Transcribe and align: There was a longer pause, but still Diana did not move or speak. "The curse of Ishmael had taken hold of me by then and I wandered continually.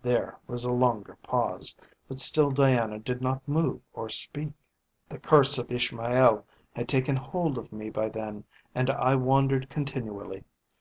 There 0.00 0.38
was 0.46 0.64
a 0.64 0.70
longer 0.70 1.18
pause, 1.24 1.74
but 2.06 2.20
still 2.20 2.52
Diana 2.52 3.00
did 3.00 3.20
not 3.20 3.48
move 3.48 3.80
or 3.92 4.08
speak. 4.08 4.52
"The 5.08 5.18
curse 5.18 5.58
of 5.58 5.72
Ishmael 5.72 6.46
had 6.72 6.88
taken 6.88 7.16
hold 7.16 7.58
of 7.58 7.72
me 7.72 7.90
by 7.90 8.08
then 8.08 8.44
and 8.76 8.88
I 8.90 9.16
wandered 9.16 9.68
continually. 9.70 10.44